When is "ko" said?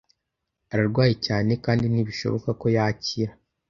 2.61-2.65